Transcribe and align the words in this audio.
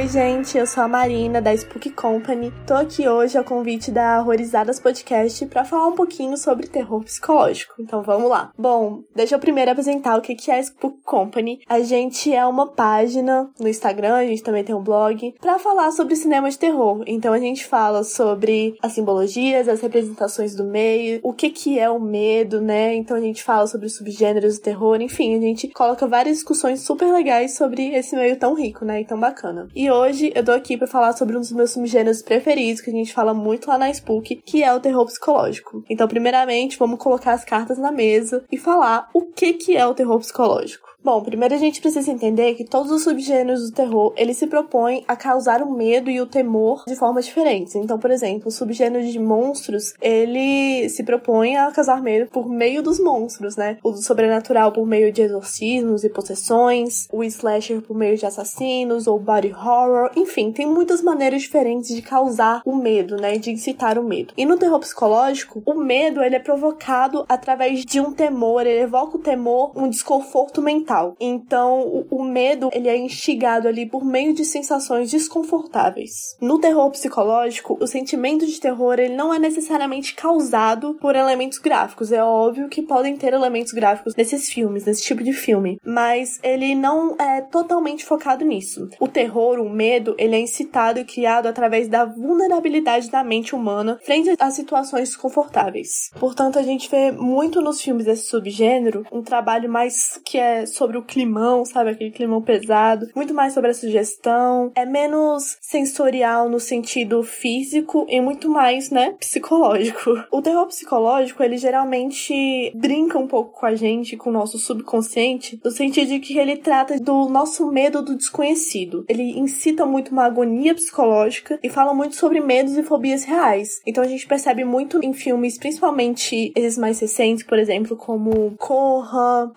Oi, 0.00 0.08
gente, 0.08 0.56
eu 0.56 0.66
sou 0.66 0.82
a 0.82 0.88
Marina 0.88 1.42
da 1.42 1.52
Spook 1.52 1.90
Company. 1.90 2.50
Tô 2.66 2.72
aqui 2.72 3.06
hoje 3.06 3.36
ao 3.36 3.44
convite 3.44 3.90
da 3.90 4.18
Horrorizadas 4.18 4.80
Podcast 4.80 5.44
para 5.44 5.62
falar 5.62 5.88
um 5.88 5.94
pouquinho 5.94 6.38
sobre 6.38 6.68
terror 6.68 7.04
psicológico. 7.04 7.74
Então 7.78 8.02
vamos 8.02 8.30
lá. 8.30 8.50
Bom, 8.56 9.02
deixa 9.14 9.34
eu 9.34 9.38
primeiro 9.38 9.70
apresentar 9.70 10.16
o 10.16 10.22
que 10.22 10.50
é 10.50 10.54
a 10.54 10.62
Spook 10.62 11.00
Company. 11.04 11.60
A 11.68 11.80
gente 11.80 12.34
é 12.34 12.46
uma 12.46 12.66
página 12.68 13.50
no 13.60 13.68
Instagram, 13.68 14.14
a 14.14 14.24
gente 14.24 14.42
também 14.42 14.64
tem 14.64 14.74
um 14.74 14.82
blog, 14.82 15.34
para 15.38 15.58
falar 15.58 15.90
sobre 15.90 16.16
cinema 16.16 16.48
de 16.48 16.58
terror. 16.58 17.04
Então 17.06 17.34
a 17.34 17.38
gente 17.38 17.66
fala 17.66 18.02
sobre 18.02 18.78
as 18.82 18.92
simbologias, 18.92 19.68
as 19.68 19.82
representações 19.82 20.54
do 20.54 20.64
meio, 20.64 21.20
o 21.22 21.34
que 21.34 21.50
que 21.50 21.78
é 21.78 21.90
o 21.90 22.00
medo, 22.00 22.58
né? 22.58 22.94
Então 22.94 23.18
a 23.18 23.20
gente 23.20 23.42
fala 23.42 23.66
sobre 23.66 23.86
os 23.86 23.96
subgêneros 23.96 24.56
do 24.56 24.62
terror, 24.62 24.98
enfim, 25.02 25.36
a 25.36 25.40
gente 25.42 25.68
coloca 25.68 26.06
várias 26.06 26.36
discussões 26.38 26.80
super 26.80 27.12
legais 27.12 27.54
sobre 27.54 27.94
esse 27.94 28.16
meio 28.16 28.38
tão 28.38 28.54
rico, 28.54 28.82
né? 28.82 29.02
E 29.02 29.04
tão 29.04 29.20
bacana. 29.20 29.68
E 29.76 29.89
hoje 29.90 30.32
eu 30.34 30.44
tô 30.44 30.52
aqui 30.52 30.76
para 30.76 30.86
falar 30.86 31.12
sobre 31.12 31.36
um 31.36 31.40
dos 31.40 31.52
meus 31.52 31.72
subgêneros 31.72 32.22
preferidos, 32.22 32.80
que 32.80 32.90
a 32.90 32.92
gente 32.92 33.12
fala 33.12 33.34
muito 33.34 33.68
lá 33.68 33.78
na 33.78 33.90
Spook, 33.90 34.36
que 34.44 34.62
é 34.62 34.72
o 34.72 34.80
terror 34.80 35.04
psicológico. 35.06 35.84
Então, 35.88 36.06
primeiramente, 36.08 36.78
vamos 36.78 36.98
colocar 36.98 37.32
as 37.32 37.44
cartas 37.44 37.78
na 37.78 37.92
mesa 37.92 38.44
e 38.50 38.56
falar 38.56 39.08
o 39.14 39.26
que 39.26 39.54
que 39.54 39.76
é 39.76 39.86
o 39.86 39.94
terror 39.94 40.18
psicológico. 40.18 40.89
Bom, 41.02 41.22
primeiro 41.22 41.54
a 41.54 41.58
gente 41.58 41.80
precisa 41.80 42.10
entender 42.10 42.54
que 42.54 42.64
todos 42.64 42.92
os 42.92 43.04
subgêneros 43.04 43.62
do 43.62 43.74
terror, 43.74 44.12
eles 44.18 44.36
se 44.36 44.46
propõem 44.46 45.02
a 45.08 45.16
causar 45.16 45.62
o 45.62 45.72
medo 45.72 46.10
e 46.10 46.20
o 46.20 46.26
temor 46.26 46.84
de 46.86 46.94
formas 46.94 47.24
diferentes. 47.24 47.74
Então, 47.74 47.98
por 47.98 48.10
exemplo, 48.10 48.48
o 48.48 48.50
subgênero 48.50 49.02
de 49.06 49.18
monstros, 49.18 49.94
ele 49.98 50.90
se 50.90 51.02
propõe 51.02 51.56
a 51.56 51.72
causar 51.72 52.02
medo 52.02 52.30
por 52.30 52.46
meio 52.46 52.82
dos 52.82 53.00
monstros, 53.00 53.56
né? 53.56 53.78
O 53.82 53.92
do 53.92 54.02
sobrenatural 54.02 54.72
por 54.72 54.86
meio 54.86 55.10
de 55.10 55.22
exorcismos 55.22 56.04
e 56.04 56.10
possessões, 56.10 57.08
o 57.10 57.24
slasher 57.24 57.80
por 57.80 57.96
meio 57.96 58.18
de 58.18 58.26
assassinos 58.26 59.06
ou 59.06 59.18
body 59.18 59.54
horror, 59.54 60.10
enfim, 60.14 60.52
tem 60.52 60.66
muitas 60.66 61.02
maneiras 61.02 61.40
diferentes 61.40 61.94
de 61.96 62.02
causar 62.02 62.60
o 62.62 62.76
medo, 62.76 63.16
né? 63.16 63.38
De 63.38 63.50
incitar 63.50 63.98
o 63.98 64.04
medo. 64.04 64.34
E 64.36 64.44
no 64.44 64.58
terror 64.58 64.78
psicológico, 64.78 65.62
o 65.64 65.74
medo, 65.74 66.22
ele 66.22 66.36
é 66.36 66.40
provocado 66.40 67.24
através 67.26 67.86
de 67.86 68.00
um 68.00 68.12
temor, 68.12 68.66
ele 68.66 68.82
evoca 68.82 69.16
o 69.16 69.20
temor, 69.20 69.72
um 69.74 69.88
desconforto 69.88 70.60
mental 70.60 70.89
mental. 70.90 71.16
Então, 71.20 71.80
o, 71.80 72.06
o, 72.10 72.24
medo, 72.24 72.68
ele 72.72 72.88
é 72.88 72.96
instigado 72.96 73.68
ali 73.68 73.86
por 73.86 74.04
meio 74.04 74.34
de 74.34 74.44
sensações 74.44 75.10
desconfortáveis. 75.10 76.36
No 76.40 76.58
terror 76.58 76.90
psicológico, 76.90 77.78
o 77.80 77.86
sentimento 77.86 78.46
de 78.46 78.60
terror, 78.60 78.98
ele 78.98 79.14
não 79.14 79.32
é 79.32 79.38
necessariamente 79.38 80.14
causado 80.14 80.94
por 81.00 81.14
elementos 81.14 81.58
gráficos. 81.58 82.10
É 82.12 82.22
óbvio 82.22 82.68
que 82.68 82.82
podem 82.82 83.16
ter 83.16 83.32
elementos 83.32 83.72
gráficos 83.72 84.16
nesses 84.16 84.48
filmes, 84.48 84.84
nesse 84.84 85.02
tipo 85.02 85.22
de 85.22 85.32
filme, 85.32 85.78
mas 85.84 86.38
ele 86.42 86.74
não 86.74 87.16
é 87.18 87.40
totalmente 87.40 88.04
focado 88.04 88.44
nisso. 88.44 88.88
O 88.98 89.08
terror, 89.08 89.60
o 89.60 89.70
medo, 89.70 90.14
ele 90.18 90.34
é 90.34 90.40
incitado 90.40 90.98
e 90.98 91.04
criado 91.04 91.46
através 91.46 91.88
da 91.88 92.04
vulnerabilidade 92.04 93.10
da 93.10 93.22
mente 93.22 93.54
humana 93.54 93.98
frente 94.04 94.30
a 94.38 94.50
situações 94.50 95.10
desconfortáveis. 95.10 96.10
Portanto, 96.18 96.58
a 96.58 96.62
gente 96.62 96.90
vê 96.90 97.12
muito 97.12 97.60
nos 97.60 97.80
filmes 97.80 98.06
desse 98.06 98.26
subgênero 98.26 99.04
um 99.12 99.22
trabalho 99.22 99.70
mais 99.70 100.20
que 100.24 100.38
é 100.38 100.66
sobre 100.80 100.96
o 100.96 101.02
climão, 101.02 101.62
sabe? 101.66 101.90
Aquele 101.90 102.10
climão 102.10 102.40
pesado. 102.40 103.06
Muito 103.14 103.34
mais 103.34 103.52
sobre 103.52 103.70
a 103.70 103.74
sugestão. 103.74 104.72
É 104.74 104.86
menos 104.86 105.58
sensorial 105.60 106.48
no 106.48 106.58
sentido 106.58 107.22
físico 107.22 108.06
e 108.08 108.18
muito 108.18 108.48
mais, 108.48 108.90
né, 108.90 109.14
psicológico. 109.20 110.10
O 110.32 110.40
terror 110.40 110.66
psicológico, 110.66 111.42
ele 111.42 111.58
geralmente 111.58 112.72
brinca 112.74 113.18
um 113.18 113.26
pouco 113.26 113.60
com 113.60 113.66
a 113.66 113.74
gente, 113.74 114.16
com 114.16 114.30
o 114.30 114.32
nosso 114.32 114.56
subconsciente, 114.58 115.60
no 115.62 115.70
sentido 115.70 116.08
de 116.08 116.18
que 116.18 116.38
ele 116.38 116.56
trata 116.56 116.98
do 116.98 117.28
nosso 117.28 117.66
medo 117.66 118.02
do 118.02 118.16
desconhecido. 118.16 119.04
Ele 119.06 119.38
incita 119.38 119.84
muito 119.84 120.12
uma 120.12 120.24
agonia 120.24 120.74
psicológica 120.74 121.58
e 121.62 121.68
fala 121.68 121.92
muito 121.92 122.16
sobre 122.16 122.40
medos 122.40 122.76
e 122.78 122.82
fobias 122.82 123.24
reais. 123.24 123.82
Então 123.86 124.02
a 124.02 124.08
gente 124.08 124.26
percebe 124.26 124.64
muito 124.64 125.00
em 125.02 125.12
filmes, 125.12 125.58
principalmente 125.58 126.52
esses 126.56 126.78
mais 126.78 126.98
recentes, 127.00 127.44
por 127.44 127.58
exemplo, 127.58 127.96
como 127.96 128.54
Corra, 128.56 129.52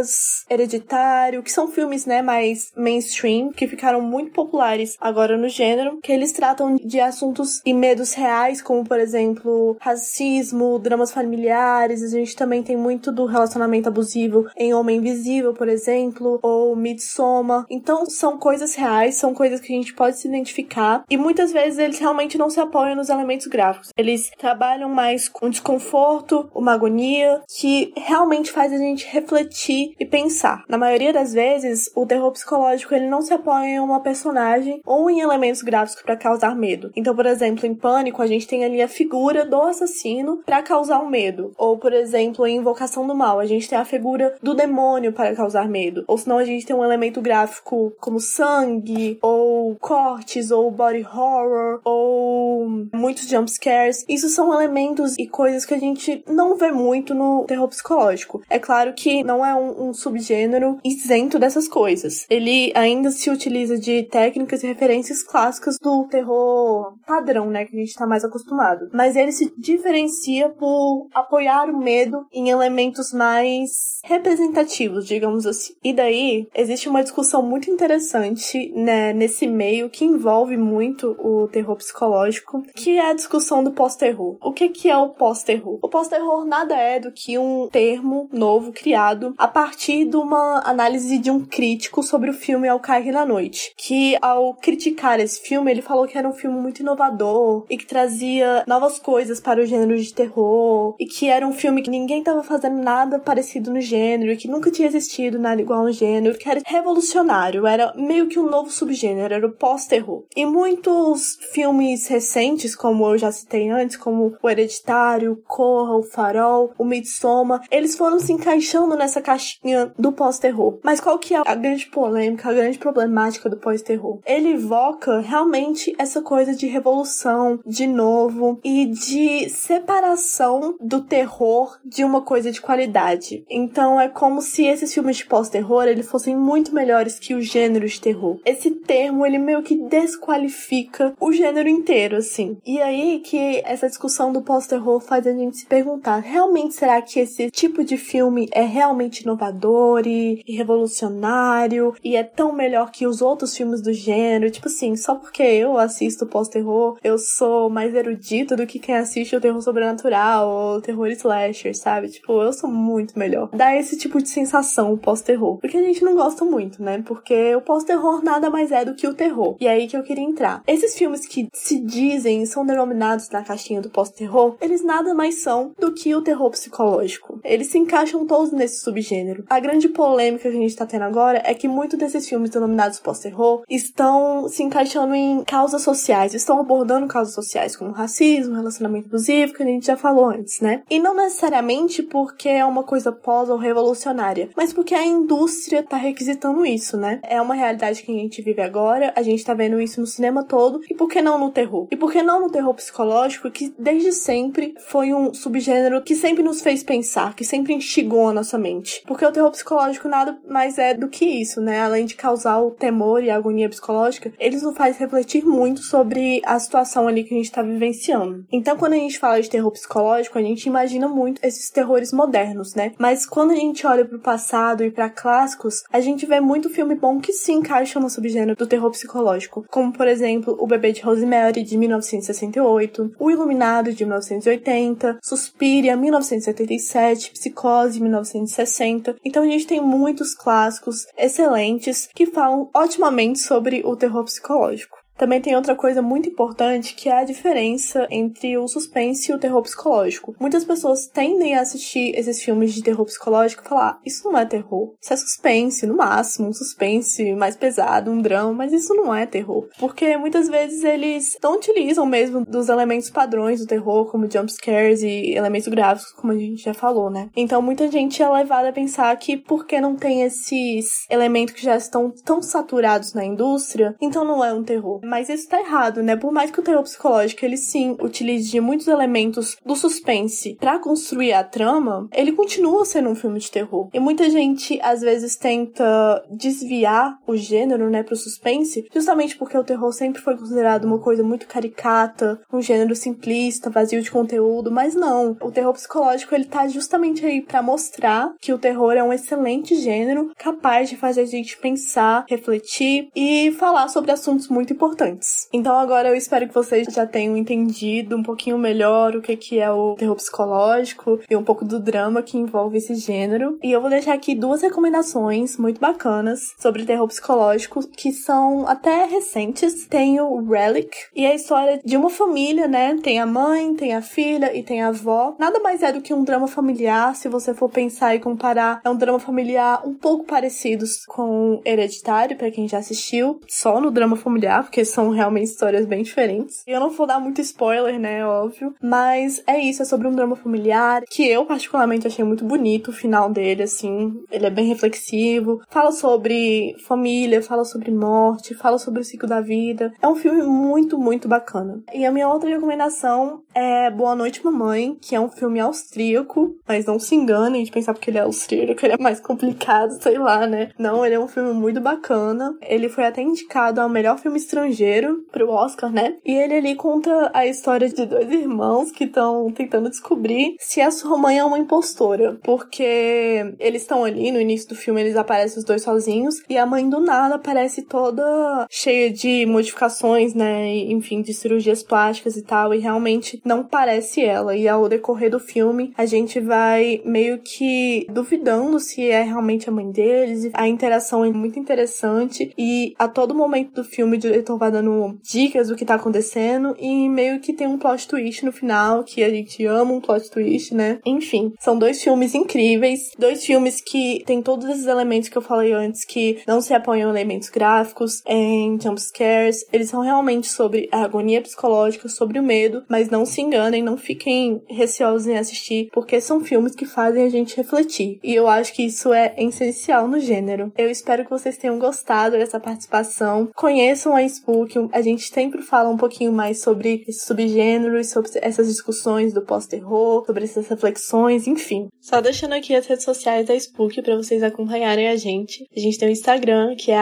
Us, 0.00 0.44
Hereditário, 0.68 1.42
que 1.42 1.50
são 1.50 1.68
filmes, 1.68 2.06
né, 2.06 2.22
mais 2.22 2.72
mainstream, 2.76 3.50
que 3.50 3.66
ficaram 3.66 4.00
muito 4.00 4.32
populares 4.32 4.96
agora 5.00 5.36
no 5.36 5.48
gênero, 5.48 5.98
que 6.02 6.12
eles 6.12 6.32
tratam 6.32 6.76
de 6.76 7.00
assuntos 7.00 7.60
e 7.64 7.72
medos 7.72 8.12
reais, 8.12 8.60
como, 8.60 8.84
por 8.84 9.00
exemplo, 9.00 9.76
racismo, 9.80 10.78
dramas 10.78 11.12
familiares, 11.12 12.02
a 12.02 12.08
gente 12.08 12.36
também 12.36 12.62
tem 12.62 12.76
muito 12.76 13.10
do 13.10 13.24
relacionamento 13.24 13.88
abusivo 13.88 14.46
em 14.56 14.74
Homem 14.74 14.98
Invisível, 14.98 15.54
por 15.54 15.68
exemplo, 15.68 16.38
ou 16.42 16.76
Midsommar. 16.76 17.64
Então, 17.70 18.06
são 18.06 18.38
coisas 18.38 18.74
reais, 18.74 19.16
são 19.16 19.32
coisas 19.32 19.60
que 19.60 19.72
a 19.72 19.76
gente 19.76 19.94
pode 19.94 20.18
se 20.18 20.28
identificar, 20.28 21.04
e 21.08 21.16
muitas 21.16 21.52
vezes 21.52 21.78
eles 21.78 21.98
realmente 21.98 22.38
não 22.38 22.50
se 22.50 22.60
apoiam 22.60 22.94
nos 22.94 23.08
elementos 23.08 23.46
gráficos. 23.46 23.90
Eles 23.96 24.30
trabalham 24.38 24.88
mais 24.88 25.28
com 25.28 25.48
desconforto, 25.48 26.50
uma 26.54 26.74
agonia, 26.74 27.42
que 27.48 27.92
realmente 27.96 28.52
faz 28.52 28.72
a 28.72 28.78
gente 28.78 29.06
refletir 29.06 29.94
e 29.98 30.04
pensar 30.04 30.57
Na 30.68 30.78
maioria 30.78 31.12
das 31.12 31.32
vezes, 31.32 31.90
o 31.94 32.06
terror 32.06 32.32
psicológico 32.32 32.94
ele 32.94 33.06
não 33.06 33.20
se 33.20 33.32
apoia 33.32 33.66
em 33.66 33.80
uma 33.80 34.00
personagem 34.00 34.80
ou 34.84 35.10
em 35.10 35.20
elementos 35.20 35.62
gráficos 35.62 36.02
para 36.02 36.16
causar 36.16 36.54
medo. 36.56 36.90
Então, 36.96 37.14
por 37.14 37.26
exemplo, 37.26 37.66
em 37.66 37.74
Pânico, 37.74 38.22
a 38.22 38.26
gente 38.26 38.46
tem 38.46 38.64
ali 38.64 38.82
a 38.82 38.88
figura 38.88 39.44
do 39.44 39.60
assassino 39.60 40.42
para 40.44 40.62
causar 40.62 41.00
o 41.00 41.06
um 41.06 41.08
medo. 41.10 41.52
Ou, 41.56 41.78
por 41.78 41.92
exemplo, 41.92 42.46
em 42.46 42.56
Invocação 42.56 43.06
do 43.06 43.14
Mal, 43.14 43.38
a 43.38 43.46
gente 43.46 43.68
tem 43.68 43.78
a 43.78 43.84
figura 43.84 44.34
do 44.42 44.54
demônio 44.54 45.12
para 45.12 45.34
causar 45.34 45.68
medo. 45.68 46.04
Ou 46.06 46.18
senão 46.18 46.38
a 46.38 46.44
gente 46.44 46.66
tem 46.66 46.74
um 46.74 46.84
elemento 46.84 47.20
gráfico 47.20 47.92
como 48.00 48.20
sangue, 48.20 49.18
ou 49.22 49.76
cortes, 49.76 50.50
ou 50.50 50.70
body 50.70 51.02
horror, 51.04 51.80
ou 51.84 52.68
muitos 52.92 53.28
jump 53.28 53.50
scares. 53.50 54.04
Isso 54.08 54.28
são 54.28 54.52
elementos 54.52 55.16
e 55.18 55.26
coisas 55.26 55.64
que 55.64 55.74
a 55.74 55.78
gente 55.78 56.22
não 56.26 56.56
vê 56.56 56.70
muito 56.70 57.14
no 57.14 57.44
terror 57.44 57.68
psicológico. 57.68 58.42
É 58.48 58.58
claro 58.58 58.92
que 58.94 59.22
não 59.22 59.44
é 59.44 59.54
um, 59.54 59.88
um 59.88 59.92
subgênero 59.92 60.47
gênero 60.48 60.78
isento 60.82 61.38
dessas 61.38 61.68
coisas. 61.68 62.26
Ele 62.30 62.72
ainda 62.74 63.10
se 63.10 63.30
utiliza 63.30 63.78
de 63.78 64.04
técnicas 64.04 64.62
e 64.62 64.66
referências 64.66 65.22
clássicas 65.22 65.76
do 65.80 66.06
terror 66.08 66.94
padrão, 67.06 67.50
né, 67.50 67.66
que 67.66 67.76
a 67.76 67.80
gente 67.80 67.94
tá 67.94 68.06
mais 68.06 68.24
acostumado. 68.24 68.88
Mas 68.92 69.14
ele 69.14 69.30
se 69.30 69.52
diferencia 69.58 70.48
por 70.48 71.08
apoiar 71.14 71.68
o 71.68 71.78
medo 71.78 72.26
em 72.32 72.48
elementos 72.48 73.12
mais 73.12 74.00
representativos, 74.04 75.06
digamos 75.06 75.46
assim. 75.46 75.74
E 75.84 75.92
daí 75.92 76.48
existe 76.54 76.88
uma 76.88 77.02
discussão 77.02 77.42
muito 77.42 77.70
interessante 77.70 78.72
né, 78.74 79.12
nesse 79.12 79.46
meio 79.46 79.90
que 79.90 80.04
envolve 80.04 80.56
muito 80.56 81.14
o 81.18 81.48
terror 81.48 81.76
psicológico, 81.76 82.62
que 82.74 82.96
é 82.96 83.10
a 83.10 83.14
discussão 83.14 83.62
do 83.62 83.72
pós-terror. 83.72 84.38
O 84.42 84.52
que, 84.52 84.68
que 84.70 84.88
é 84.88 84.96
o 84.96 85.10
pós-terror? 85.10 85.78
O 85.82 85.88
pós-terror 85.88 86.46
nada 86.46 86.74
é 86.76 86.98
do 86.98 87.12
que 87.12 87.36
um 87.36 87.68
termo 87.68 88.28
novo 88.32 88.72
criado 88.72 89.34
a 89.36 89.46
partir 89.46 90.06
de 90.06 90.16
uma 90.16 90.37
uma 90.38 90.62
análise 90.64 91.18
de 91.18 91.30
um 91.30 91.44
crítico 91.44 92.02
sobre 92.02 92.30
o 92.30 92.34
filme 92.34 92.68
Ao 92.68 92.78
Cair 92.78 93.12
na 93.12 93.26
Noite, 93.26 93.72
que 93.76 94.16
ao 94.22 94.54
criticar 94.54 95.18
esse 95.20 95.40
filme, 95.40 95.70
ele 95.70 95.82
falou 95.82 96.06
que 96.06 96.16
era 96.16 96.28
um 96.28 96.32
filme 96.32 96.58
muito 96.60 96.80
inovador 96.80 97.66
e 97.68 97.76
que 97.76 97.86
trazia 97.86 98.64
novas 98.66 98.98
coisas 98.98 99.40
para 99.40 99.60
o 99.60 99.66
gênero 99.66 99.98
de 99.98 100.14
terror 100.14 100.94
e 100.98 101.06
que 101.06 101.28
era 101.28 101.46
um 101.46 101.52
filme 101.52 101.82
que 101.82 101.90
ninguém 101.90 102.20
estava 102.20 102.42
fazendo 102.42 102.80
nada 102.82 103.18
parecido 103.18 103.72
no 103.72 103.80
gênero 103.80 104.32
e 104.32 104.36
que 104.36 104.48
nunca 104.48 104.70
tinha 104.70 104.88
existido 104.88 105.38
nada 105.38 105.60
igual 105.60 105.82
no 105.82 105.92
gênero, 105.92 106.38
que 106.38 106.48
era 106.48 106.62
revolucionário, 106.64 107.66
era 107.66 107.92
meio 107.96 108.28
que 108.28 108.38
um 108.38 108.48
novo 108.48 108.70
subgênero, 108.70 109.34
era 109.34 109.46
o 109.46 109.52
pós-terror. 109.52 110.24
E 110.36 110.46
muitos 110.46 111.36
filmes 111.52 112.06
recentes, 112.06 112.76
como 112.76 113.06
eu 113.08 113.18
já 113.18 113.32
citei 113.32 113.68
antes, 113.68 113.96
como 113.96 114.36
O 114.42 114.48
Hereditário, 114.48 115.42
Corra, 115.46 115.96
O 115.96 116.02
Farol, 116.02 116.72
O 116.78 116.84
Midsommar, 116.84 117.62
eles 117.70 117.96
foram 117.96 118.20
se 118.20 118.32
encaixando 118.32 118.96
nessa 118.96 119.20
caixinha 119.20 119.92
do 119.98 120.12
pós-terror. 120.18 120.80
Mas 120.82 121.00
qual 121.00 121.16
que 121.16 121.32
é 121.32 121.40
a 121.46 121.54
grande 121.54 121.86
polêmica, 121.86 122.50
a 122.50 122.52
grande 122.52 122.76
problemática 122.76 123.48
do 123.48 123.56
pós-terror? 123.56 124.18
Ele 124.26 124.54
evoca 124.54 125.20
realmente 125.20 125.94
essa 125.96 126.20
coisa 126.20 126.54
de 126.54 126.66
revolução, 126.66 127.60
de 127.64 127.86
novo, 127.86 128.58
e 128.64 128.86
de 128.86 129.48
separação 129.48 130.76
do 130.80 131.02
terror 131.02 131.78
de 131.84 132.02
uma 132.02 132.22
coisa 132.22 132.50
de 132.50 132.60
qualidade. 132.60 133.44
Então 133.48 134.00
é 134.00 134.08
como 134.08 134.42
se 134.42 134.66
esses 134.66 134.92
filmes 134.92 135.18
de 135.18 135.26
pós-terror 135.26 135.84
eles 135.84 136.10
fossem 136.10 136.34
muito 136.36 136.74
melhores 136.74 137.18
que 137.18 137.34
o 137.34 137.40
gênero 137.40 137.86
de 137.86 138.00
terror. 138.00 138.40
Esse 138.44 138.70
termo 138.72 139.24
ele 139.24 139.38
meio 139.38 139.62
que 139.62 139.76
desqualifica 139.76 141.14
o 141.20 141.30
gênero 141.30 141.68
inteiro, 141.68 142.16
assim. 142.16 142.58
E 142.66 142.80
aí 142.80 143.20
que 143.20 143.62
essa 143.64 143.88
discussão 143.88 144.32
do 144.32 144.42
pós-terror 144.42 145.00
faz 145.00 145.26
a 145.26 145.32
gente 145.32 145.58
se 145.58 145.66
perguntar: 145.66 146.18
realmente 146.18 146.74
será 146.74 147.00
que 147.00 147.20
esse 147.20 147.50
tipo 147.50 147.84
de 147.84 147.96
filme 147.96 148.48
é 148.50 148.62
realmente 148.62 149.22
inovador 149.22 150.07
e, 150.08 150.42
e 150.46 150.56
revolucionário 150.56 151.94
e 152.02 152.16
é 152.16 152.24
tão 152.24 152.52
melhor 152.52 152.90
que 152.90 153.06
os 153.06 153.20
outros 153.20 153.56
filmes 153.56 153.82
do 153.82 153.92
gênero? 153.92 154.50
Tipo 154.50 154.68
assim, 154.68 154.96
só 154.96 155.14
porque 155.14 155.42
eu 155.42 155.78
assisto 155.78 156.26
pós-terror, 156.26 156.98
eu 157.02 157.18
sou 157.18 157.70
mais 157.70 157.94
erudito 157.94 158.56
do 158.56 158.66
que 158.66 158.78
quem 158.78 158.96
assiste 158.96 159.36
o 159.36 159.40
terror 159.40 159.60
sobrenatural 159.60 160.48
ou 160.48 160.76
o 160.76 160.80
terror 160.80 161.08
slasher, 161.08 161.76
sabe? 161.76 162.08
Tipo, 162.08 162.42
eu 162.42 162.52
sou 162.52 162.70
muito 162.70 163.18
melhor. 163.18 163.50
Dá 163.52 163.74
esse 163.76 163.96
tipo 163.96 164.20
de 164.22 164.28
sensação 164.28 164.92
o 164.92 164.98
pós-terror. 164.98 165.58
Porque 165.58 165.76
a 165.76 165.82
gente 165.82 166.04
não 166.04 166.14
gosta 166.14 166.44
muito, 166.44 166.82
né? 166.82 167.02
Porque 167.04 167.54
o 167.54 167.60
pós-terror 167.60 168.22
nada 168.22 168.50
mais 168.50 168.72
é 168.72 168.84
do 168.84 168.94
que 168.94 169.06
o 169.06 169.14
terror. 169.14 169.56
E 169.60 169.66
é 169.66 169.70
aí 169.70 169.86
que 169.86 169.96
eu 169.96 170.02
queria 170.02 170.24
entrar. 170.24 170.62
Esses 170.66 170.96
filmes 170.96 171.26
que 171.26 171.48
se 171.52 171.80
dizem, 171.80 172.44
são 172.46 172.64
denominados 172.64 173.28
na 173.30 173.42
caixinha 173.42 173.80
do 173.80 173.90
pós-terror, 173.90 174.56
eles 174.60 174.84
nada 174.84 175.14
mais 175.14 175.42
são 175.42 175.72
do 175.78 175.92
que 175.92 176.14
o 176.14 176.22
terror 176.22 176.50
psicológico. 176.50 177.40
Eles 177.44 177.68
se 177.68 177.78
encaixam 177.78 178.26
todos 178.26 178.52
nesse 178.52 178.80
subgênero. 178.80 179.44
A 179.48 179.60
grande 179.60 179.88
polêmica 179.98 180.48
que 180.48 180.56
a 180.56 180.60
gente 180.60 180.76
tá 180.76 180.86
tendo 180.86 181.02
agora 181.02 181.42
é 181.44 181.52
que 181.52 181.66
muitos 181.66 181.98
desses 181.98 182.28
filmes 182.28 182.50
denominados 182.50 183.00
pós-terror 183.00 183.64
estão 183.68 184.48
se 184.48 184.62
encaixando 184.62 185.12
em 185.12 185.42
causas 185.42 185.82
sociais, 185.82 186.34
estão 186.34 186.60
abordando 186.60 187.08
causas 187.08 187.34
sociais 187.34 187.74
como 187.74 187.90
racismo, 187.90 188.54
relacionamento 188.54 189.08
abusivo, 189.08 189.54
que 189.54 189.62
a 189.64 189.66
gente 189.66 189.86
já 189.86 189.96
falou 189.96 190.26
antes, 190.26 190.60
né? 190.60 190.84
E 190.88 191.00
não 191.00 191.16
necessariamente 191.16 192.00
porque 192.04 192.48
é 192.48 192.64
uma 192.64 192.84
coisa 192.84 193.10
pós 193.10 193.50
ou 193.50 193.58
revolucionária, 193.58 194.50
mas 194.56 194.72
porque 194.72 194.94
a 194.94 195.04
indústria 195.04 195.82
tá 195.82 195.96
requisitando 195.96 196.64
isso, 196.64 196.96
né? 196.96 197.18
É 197.24 197.42
uma 197.42 197.56
realidade 197.56 198.04
que 198.04 198.12
a 198.12 198.14
gente 198.14 198.40
vive 198.40 198.62
agora, 198.62 199.12
a 199.16 199.22
gente 199.22 199.44
tá 199.44 199.52
vendo 199.52 199.80
isso 199.80 200.00
no 200.00 200.06
cinema 200.06 200.44
todo, 200.44 200.80
e 200.88 200.94
por 200.94 201.08
que 201.08 201.20
não 201.20 201.40
no 201.40 201.50
terror? 201.50 201.88
E 201.90 201.96
por 201.96 202.12
que 202.12 202.22
não 202.22 202.40
no 202.40 202.52
terror 202.52 202.72
psicológico, 202.74 203.50
que 203.50 203.74
desde 203.76 204.12
sempre 204.12 204.76
foi 204.86 205.12
um 205.12 205.34
subgênero 205.34 206.02
que 206.02 206.14
sempre 206.14 206.44
nos 206.44 206.60
fez 206.60 206.84
pensar, 206.84 207.34
que 207.34 207.44
sempre 207.44 207.74
instigou 207.74 208.28
a 208.28 208.32
nossa 208.32 208.56
mente? 208.56 209.02
Porque 209.04 209.26
o 209.26 209.32
terror 209.32 209.50
psicológico 209.50 209.87
nada 210.08 210.38
mais 210.48 210.78
é 210.78 210.94
do 210.94 211.08
que 211.08 211.24
isso, 211.24 211.60
né? 211.60 211.80
Além 211.80 212.04
de 212.04 212.14
causar 212.14 212.60
o 212.60 212.70
temor 212.70 213.22
e 213.22 213.30
a 213.30 213.36
agonia 213.36 213.68
psicológica, 213.68 214.32
eles 214.38 214.62
nos 214.62 214.76
faz 214.76 214.98
refletir 214.98 215.44
muito 215.44 215.82
sobre 215.82 216.40
a 216.44 216.58
situação 216.58 217.08
ali 217.08 217.24
que 217.24 217.34
a 217.34 217.36
gente 217.36 217.52
tá 217.52 217.62
vivenciando. 217.62 218.44
Então, 218.52 218.76
quando 218.76 218.94
a 218.94 218.96
gente 218.96 219.18
fala 219.18 219.40
de 219.40 219.50
terror 219.50 219.70
psicológico, 219.70 220.38
a 220.38 220.42
gente 220.42 220.66
imagina 220.66 221.08
muito 221.08 221.40
esses 221.44 221.70
terrores 221.70 222.12
modernos, 222.12 222.74
né? 222.74 222.92
Mas 222.98 223.26
quando 223.26 223.52
a 223.52 223.56
gente 223.56 223.86
olha 223.86 224.04
pro 224.04 224.18
passado 224.18 224.84
e 224.84 224.90
para 224.90 225.08
clássicos, 225.10 225.82
a 225.90 226.00
gente 226.00 226.26
vê 226.26 226.40
muito 226.40 226.70
filme 226.70 226.94
bom 226.94 227.20
que 227.20 227.32
se 227.32 227.52
encaixa 227.52 228.00
no 228.00 228.10
subgênero 228.10 228.56
do 228.56 228.66
terror 228.66 228.90
psicológico, 228.90 229.64
como 229.70 229.92
por 229.92 230.06
exemplo, 230.06 230.56
O 230.58 230.66
Bebê 230.66 230.92
de 230.92 231.02
Rosemary 231.02 231.62
de 231.62 231.76
1968, 231.76 233.12
O 233.18 233.30
Iluminado 233.30 233.92
de 233.92 234.04
1980, 234.04 235.18
Suspiria 235.22 235.96
1977, 235.96 237.32
Psicose 237.32 238.00
1960. 238.00 239.16
Então 239.24 239.42
a 239.42 239.46
gente 239.46 239.66
tem 239.66 239.77
muitos 239.80 240.34
clássicos 240.34 241.06
excelentes 241.16 242.08
que 242.14 242.26
falam 242.26 242.70
otimamente 242.74 243.38
sobre 243.38 243.82
o 243.84 243.96
terror 243.96 244.24
psicológico. 244.24 244.97
Também 245.18 245.40
tem 245.40 245.56
outra 245.56 245.74
coisa 245.74 246.00
muito 246.00 246.28
importante 246.28 246.94
que 246.94 247.08
é 247.08 247.18
a 247.18 247.24
diferença 247.24 248.06
entre 248.08 248.56
o 248.56 248.68
suspense 248.68 249.30
e 249.30 249.34
o 249.34 249.38
terror 249.38 249.60
psicológico. 249.62 250.36
Muitas 250.38 250.64
pessoas 250.64 251.08
tendem 251.08 251.56
a 251.56 251.60
assistir 251.60 252.16
esses 252.16 252.40
filmes 252.40 252.72
de 252.72 252.82
terror 252.82 253.04
psicológico 253.04 253.64
e 253.64 253.68
falar: 253.68 254.00
isso 254.06 254.30
não 254.30 254.38
é 254.38 254.46
terror, 254.46 254.94
isso 255.02 255.12
é 255.12 255.16
suspense, 255.16 255.86
no 255.86 255.96
máximo, 255.96 256.48
um 256.48 256.52
suspense 256.52 257.34
mais 257.34 257.56
pesado, 257.56 258.12
um 258.12 258.22
drama, 258.22 258.52
mas 258.52 258.72
isso 258.72 258.94
não 258.94 259.12
é 259.12 259.26
terror. 259.26 259.68
Porque 259.80 260.16
muitas 260.16 260.48
vezes 260.48 260.84
eles 260.84 261.36
não 261.42 261.56
utilizam 261.56 262.06
mesmo 262.06 262.44
dos 262.44 262.68
elementos 262.68 263.10
padrões 263.10 263.58
do 263.58 263.66
terror, 263.66 264.08
como 264.10 264.30
jump 264.30 264.52
scares 264.52 265.02
e 265.02 265.32
elementos 265.34 265.66
gráficos, 265.66 266.12
como 266.12 266.32
a 266.32 266.38
gente 266.38 266.62
já 266.62 266.74
falou, 266.74 267.10
né? 267.10 267.28
Então 267.36 267.60
muita 267.60 267.90
gente 267.90 268.22
é 268.22 268.28
levada 268.28 268.68
a 268.68 268.72
pensar 268.72 269.16
que 269.16 269.36
porque 269.36 269.80
não 269.80 269.96
tem 269.96 270.22
esses 270.22 271.06
elementos 271.10 271.54
que 271.54 271.64
já 271.64 271.76
estão 271.76 272.12
tão 272.24 272.40
saturados 272.40 273.14
na 273.14 273.24
indústria, 273.24 273.96
então 274.00 274.24
não 274.24 274.44
é 274.44 274.52
um 274.52 274.62
terror 274.62 275.00
mas 275.08 275.28
isso 275.28 275.48
tá 275.48 275.58
errado, 275.58 276.02
né? 276.02 276.16
Por 276.16 276.30
mais 276.30 276.50
que 276.50 276.60
o 276.60 276.62
terror 276.62 276.82
psicológico 276.82 277.44
ele 277.44 277.56
sim 277.56 277.96
utilize 278.00 278.60
muitos 278.60 278.86
elementos 278.86 279.56
do 279.64 279.74
suspense 279.74 280.56
para 280.60 280.78
construir 280.78 281.32
a 281.32 281.42
trama, 281.42 282.08
ele 282.12 282.32
continua 282.32 282.84
sendo 282.84 283.08
um 283.08 283.14
filme 283.14 283.40
de 283.40 283.50
terror. 283.50 283.88
E 283.92 283.98
muita 283.98 284.28
gente 284.28 284.78
às 284.82 285.00
vezes 285.00 285.36
tenta 285.36 286.22
desviar 286.30 287.18
o 287.26 287.36
gênero, 287.36 287.88
né, 287.88 288.02
pro 288.02 288.16
suspense, 288.16 288.86
justamente 288.92 289.36
porque 289.36 289.56
o 289.56 289.64
terror 289.64 289.92
sempre 289.92 290.20
foi 290.20 290.36
considerado 290.36 290.84
uma 290.84 290.98
coisa 290.98 291.22
muito 291.22 291.46
caricata, 291.46 292.40
um 292.52 292.60
gênero 292.60 292.94
simplista, 292.94 293.70
vazio 293.70 294.02
de 294.02 294.10
conteúdo, 294.10 294.70
mas 294.70 294.94
não. 294.94 295.36
O 295.40 295.50
terror 295.50 295.72
psicológico 295.72 296.34
ele 296.34 296.44
tá 296.44 296.68
justamente 296.68 297.24
aí 297.24 297.40
para 297.40 297.62
mostrar 297.62 298.34
que 298.40 298.52
o 298.52 298.58
terror 298.58 298.92
é 298.92 299.02
um 299.02 299.12
excelente 299.12 299.74
gênero 299.76 300.32
capaz 300.36 300.90
de 300.90 300.96
fazer 300.96 301.22
a 301.22 301.26
gente 301.26 301.56
pensar, 301.56 302.26
refletir 302.28 303.08
e 303.16 303.52
falar 303.52 303.88
sobre 303.88 304.12
assuntos 304.12 304.48
muito 304.48 304.72
importantes 304.72 304.97
importantes. 304.98 305.48
Então 305.52 305.78
agora 305.78 306.08
eu 306.08 306.14
espero 306.16 306.48
que 306.48 306.54
vocês 306.54 306.88
já 306.92 307.06
tenham 307.06 307.36
entendido 307.36 308.16
um 308.16 308.22
pouquinho 308.22 308.58
melhor 308.58 309.14
o 309.14 309.22
que, 309.22 309.36
que 309.36 309.58
é 309.60 309.70
o 309.70 309.94
terror 309.94 310.16
psicológico 310.16 311.20
e 311.30 311.36
um 311.36 311.44
pouco 311.44 311.64
do 311.64 311.78
drama 311.78 312.22
que 312.22 312.36
envolve 312.36 312.78
esse 312.78 312.96
gênero. 312.96 313.58
E 313.62 313.70
eu 313.70 313.80
vou 313.80 313.88
deixar 313.88 314.14
aqui 314.14 314.34
duas 314.34 314.60
recomendações 314.62 315.56
muito 315.56 315.80
bacanas 315.80 316.40
sobre 316.58 316.84
terror 316.84 317.06
psicológico 317.06 317.86
que 317.88 318.12
são 318.12 318.66
até 318.66 319.04
recentes. 319.04 319.86
Tem 319.86 320.20
o 320.20 320.44
Relic 320.44 320.90
e 321.14 321.24
é 321.24 321.32
a 321.32 321.34
história 321.34 321.80
de 321.84 321.96
uma 321.96 322.10
família, 322.10 322.66
né? 322.66 322.96
Tem 323.02 323.20
a 323.20 323.26
mãe, 323.26 323.74
tem 323.74 323.94
a 323.94 324.02
filha 324.02 324.56
e 324.56 324.62
tem 324.62 324.82
a 324.82 324.88
avó. 324.88 325.36
Nada 325.38 325.60
mais 325.60 325.82
é 325.82 325.92
do 325.92 326.00
que 326.00 326.12
um 326.12 326.24
drama 326.24 326.48
familiar, 326.48 327.14
se 327.14 327.28
você 327.28 327.54
for 327.54 327.68
pensar 327.68 328.14
e 328.14 328.18
comparar, 328.18 328.80
é 328.84 328.90
um 328.90 328.96
drama 328.96 329.20
familiar 329.20 329.86
um 329.86 329.94
pouco 329.94 330.24
parecido 330.24 330.84
com 331.06 331.60
Hereditário, 331.64 332.36
para 332.36 332.50
quem 332.50 332.66
já 332.66 332.78
assistiu, 332.78 333.40
só 333.46 333.80
no 333.80 333.90
drama 333.90 334.16
familiar, 334.16 334.62
porque 334.64 334.84
são 334.90 335.10
realmente 335.10 335.46
histórias 335.46 335.86
bem 335.86 336.02
diferentes. 336.02 336.62
Eu 336.66 336.80
não 336.80 336.90
vou 336.90 337.06
dar 337.06 337.20
muito 337.20 337.40
spoiler, 337.40 337.98
né, 337.98 338.24
óbvio, 338.24 338.74
mas 338.82 339.42
é 339.46 339.58
isso, 339.58 339.82
é 339.82 339.84
sobre 339.84 340.08
um 340.08 340.12
drama 340.12 340.36
familiar 340.36 341.02
que 341.08 341.26
eu 341.26 341.44
particularmente 341.44 342.06
achei 342.06 342.24
muito 342.24 342.44
bonito 342.44 342.88
o 342.88 342.92
final 342.92 343.30
dele, 343.30 343.62
assim, 343.62 344.20
ele 344.30 344.46
é 344.46 344.50
bem 344.50 344.66
reflexivo, 344.66 345.60
fala 345.68 345.92
sobre 345.92 346.74
família, 346.86 347.42
fala 347.42 347.64
sobre 347.64 347.90
morte, 347.90 348.54
fala 348.54 348.78
sobre 348.78 349.00
o 349.00 349.04
ciclo 349.04 349.28
da 349.28 349.40
vida. 349.40 349.92
É 350.00 350.08
um 350.08 350.16
filme 350.16 350.42
muito, 350.42 350.98
muito 350.98 351.28
bacana. 351.28 351.80
E 351.94 352.04
a 352.04 352.12
minha 352.12 352.28
outra 352.28 352.48
recomendação 352.48 353.42
é 353.54 353.90
Boa 353.90 354.14
Noite 354.14 354.44
Mamãe, 354.44 354.96
que 355.00 355.14
é 355.14 355.20
um 355.20 355.28
filme 355.28 355.60
austríaco, 355.60 356.56
mas 356.66 356.86
não 356.86 356.98
se 356.98 357.14
enganem 357.14 357.64
de 357.64 357.70
pensar 357.70 357.92
porque 357.92 358.10
ele 358.10 358.18
é 358.18 358.22
austríaco, 358.22 358.84
ele 358.84 358.94
é 358.94 358.98
mais 358.98 359.20
complicado, 359.20 359.90
sei 360.02 360.18
lá, 360.18 360.46
né? 360.46 360.70
Não, 360.78 361.04
ele 361.04 361.14
é 361.14 361.20
um 361.20 361.28
filme 361.28 361.52
muito 361.52 361.80
bacana. 361.80 362.56
Ele 362.62 362.88
foi 362.88 363.04
até 363.04 363.22
indicado 363.22 363.80
ao 363.80 363.88
melhor 363.88 364.18
filme 364.18 364.38
estrangeiro 364.38 364.77
estrangeiro 364.78 365.24
pro 365.32 365.50
Oscar, 365.50 365.92
né? 365.92 366.16
E 366.24 366.32
ele 366.32 366.54
ali 366.54 366.74
conta 366.74 367.30
a 367.34 367.46
história 367.46 367.88
de 367.88 368.06
dois 368.06 368.30
irmãos 368.30 368.90
que 368.90 369.04
estão 369.04 369.50
tentando 369.50 369.90
descobrir 369.90 370.54
se 370.58 370.80
a 370.80 370.90
sua 370.90 371.18
mãe 371.18 371.38
é 371.38 371.44
uma 371.44 371.58
impostora. 371.58 372.38
Porque 372.42 373.54
eles 373.58 373.82
estão 373.82 374.04
ali, 374.04 374.30
no 374.30 374.40
início 374.40 374.68
do 374.68 374.74
filme, 374.74 375.00
eles 375.00 375.16
aparecem 375.16 375.58
os 375.58 375.64
dois 375.64 375.82
sozinhos, 375.82 376.36
e 376.48 376.56
a 376.56 376.66
mãe 376.66 376.88
do 376.88 377.00
nada 377.00 377.34
aparece 377.34 377.82
toda 377.82 378.66
cheia 378.70 379.10
de 379.10 379.44
modificações, 379.46 380.34
né? 380.34 380.68
Enfim, 380.76 381.22
de 381.22 381.34
cirurgias 381.34 381.82
plásticas 381.82 382.36
e 382.36 382.42
tal, 382.42 382.72
e 382.72 382.78
realmente 382.78 383.40
não 383.44 383.64
parece 383.64 384.22
ela. 384.22 384.54
E 384.54 384.68
ao 384.68 384.88
decorrer 384.88 385.30
do 385.30 385.40
filme, 385.40 385.92
a 385.96 386.06
gente 386.06 386.40
vai 386.40 387.00
meio 387.04 387.38
que 387.38 388.06
duvidando 388.10 388.78
se 388.78 389.08
é 389.08 389.22
realmente 389.22 389.68
a 389.68 389.72
mãe 389.72 389.90
deles. 389.90 390.50
A 390.52 390.68
interação 390.68 391.24
é 391.24 391.30
muito 391.30 391.58
interessante, 391.58 392.52
e 392.56 392.94
a 392.98 393.08
todo 393.08 393.34
momento 393.34 393.72
do 393.72 393.84
filme, 393.84 394.16
o 394.16 394.20
diretor 394.20 394.57
vai 394.58 394.70
dando 394.70 395.18
dicas 395.22 395.68
do 395.68 395.76
que 395.76 395.84
tá 395.84 395.94
acontecendo 395.94 396.74
e 396.78 397.08
meio 397.08 397.40
que 397.40 397.52
tem 397.52 397.66
um 397.66 397.78
plot 397.78 398.08
twist 398.08 398.44
no 398.44 398.52
final, 398.52 399.04
que 399.04 399.22
a 399.22 399.30
gente 399.30 399.64
ama 399.64 399.92
um 399.92 400.00
plot 400.00 400.30
twist, 400.30 400.74
né? 400.74 400.98
Enfim, 401.06 401.52
são 401.60 401.78
dois 401.78 402.02
filmes 402.02 402.34
incríveis, 402.34 403.00
dois 403.18 403.44
filmes 403.44 403.80
que 403.80 404.22
tem 404.26 404.42
todos 404.42 404.68
esses 404.68 404.86
elementos 404.86 405.28
que 405.28 405.38
eu 405.38 405.42
falei 405.42 405.72
antes, 405.72 406.04
que 406.04 406.38
não 406.46 406.60
se 406.60 406.74
apoiam 406.74 407.08
em 407.08 407.12
elementos 407.12 407.48
gráficos, 407.48 408.22
em 408.26 408.78
jumpscares, 408.80 409.64
eles 409.72 409.88
são 409.88 410.00
realmente 410.00 410.48
sobre 410.48 410.88
a 410.92 411.02
agonia 411.02 411.40
psicológica, 411.40 412.08
sobre 412.08 412.38
o 412.38 412.42
medo, 412.42 412.84
mas 412.88 413.08
não 413.08 413.24
se 413.24 413.40
enganem, 413.40 413.82
não 413.82 413.96
fiquem 413.96 414.62
receosos 414.68 415.26
em 415.26 415.36
assistir, 415.38 415.88
porque 415.92 416.20
são 416.20 416.40
filmes 416.40 416.74
que 416.74 416.86
fazem 416.86 417.24
a 417.24 417.28
gente 417.28 417.56
refletir. 417.56 418.18
E 418.22 418.34
eu 418.34 418.48
acho 418.48 418.72
que 418.72 418.84
isso 418.84 419.12
é 419.12 419.34
essencial 419.38 420.08
no 420.08 420.18
gênero. 420.18 420.72
Eu 420.76 420.90
espero 420.90 421.24
que 421.24 421.30
vocês 421.30 421.56
tenham 421.56 421.78
gostado 421.78 422.36
dessa 422.36 422.60
participação. 422.60 423.50
Conheçam 423.54 424.14
a 424.14 424.22
Spook, 424.48 424.88
a 424.92 425.02
gente 425.02 425.24
sempre 425.24 425.60
fala 425.62 425.90
um 425.90 425.96
pouquinho 425.96 426.32
mais 426.32 426.62
sobre 426.62 427.04
esses 427.06 427.24
subgêneros, 427.24 428.10
sobre 428.10 428.30
essas 428.36 428.68
discussões 428.68 429.34
do 429.34 429.42
pós-terror, 429.42 430.24
sobre 430.24 430.44
essas 430.44 430.66
reflexões, 430.68 431.46
enfim. 431.46 431.88
Só 432.00 432.20
deixando 432.22 432.54
aqui 432.54 432.74
as 432.74 432.86
redes 432.86 433.04
sociais 433.04 433.46
da 433.46 433.54
Spook 433.54 434.00
para 434.00 434.16
vocês 434.16 434.42
acompanharem 434.42 435.08
a 435.08 435.16
gente. 435.16 435.66
A 435.76 435.78
gente 435.78 435.98
tem 435.98 436.08
o 436.08 436.12
Instagram, 436.12 436.74
que 436.76 436.90
é 436.90 436.98